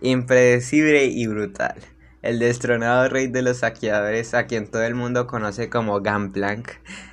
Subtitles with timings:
[0.00, 1.76] impredecible y brutal.
[2.22, 6.68] El destronado rey de los saqueadores, a quien todo el mundo conoce como Gangplank,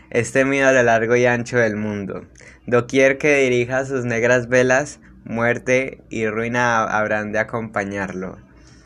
[0.09, 2.25] es temido a lo largo y ancho del mundo.
[2.65, 8.37] Doquier que dirija sus negras velas, muerte y ruina habrán de acompañarlo.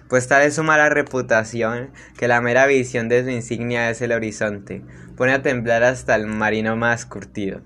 [0.09, 4.11] Pues tal es su mala reputación que la mera visión de su insignia es el
[4.11, 4.81] horizonte,
[5.15, 7.61] pone a temblar hasta el marino más curtido.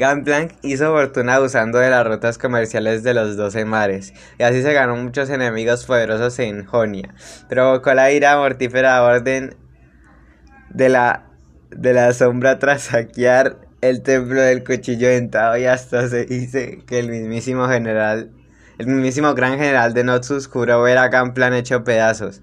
[0.00, 4.72] Gangplank hizo fortuna usando de las rutas comerciales de los doce mares, y así se
[4.72, 7.14] ganó muchos enemigos poderosos en Jonia.
[7.50, 9.54] Provocó la ira mortífera orden
[10.70, 11.26] de la,
[11.68, 16.98] de la sombra tras saquear el templo del cuchillo dentado y hasta se dice que
[16.98, 18.30] el mismísimo general,
[18.78, 22.40] el mismísimo gran general de Noxus juró ver a Gangplank hecho pedazos,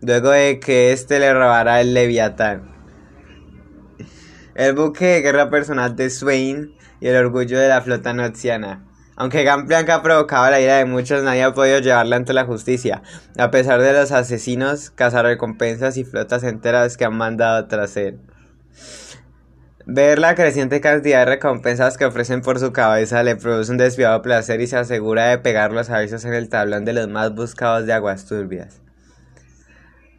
[0.00, 2.69] luego de que éste le robara el Leviatán.
[4.54, 8.84] El buque de guerra personal de Swain y el orgullo de la flota noxiana.
[9.16, 13.02] Aunque Gangplank ha provocado la ira de muchos, nadie ha podido llevarla ante la justicia,
[13.36, 18.18] a pesar de los asesinos, cazarrecompensas y flotas enteras que han mandado tras él.
[19.84, 24.22] Ver la creciente cantidad de recompensas que ofrecen por su cabeza le produce un desviado
[24.22, 27.86] placer y se asegura de pegar los avisos en el tablón de los más buscados
[27.86, 28.80] de aguas turbias.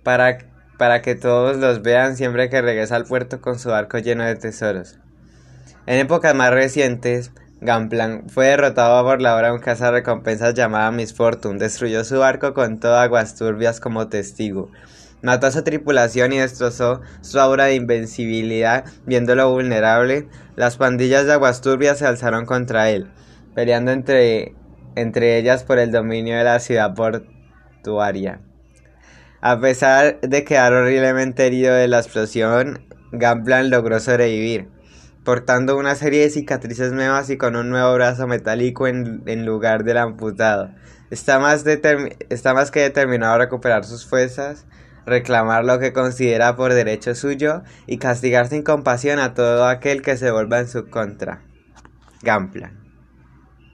[0.04, 0.40] Para,
[0.82, 4.36] para que todos los vean siempre que regresa al puerto con su barco lleno de
[4.36, 4.98] tesoros.
[5.86, 11.14] En épocas más recientes, Gangplank fue derrotado por la hora de un cazarrecompensas llamada Miss
[11.14, 11.60] Fortune.
[11.60, 14.72] Destruyó su barco con todas aguas turbias como testigo.
[15.22, 18.86] Mató a su tripulación y destrozó su aura de invencibilidad.
[19.06, 23.08] Viéndolo vulnerable, las pandillas de aguas turbias se alzaron contra él,
[23.54, 24.56] peleando entre,
[24.96, 28.42] entre ellas por el dominio de la ciudad portuaria.
[29.42, 34.70] A pesar de quedar horriblemente herido de la explosión, Gangplank logró sobrevivir
[35.24, 39.84] portando una serie de cicatrices nuevas y con un nuevo brazo metálico en, en lugar
[39.84, 40.72] del amputado.
[41.12, 41.66] Está más,
[42.30, 44.66] está más que determinado a recuperar sus fuerzas,
[45.06, 50.18] reclamar lo que considera por derecho suyo y castigar sin compasión a todo aquel que
[50.18, 51.42] se vuelva en su contra.
[52.24, 52.81] Gamplan.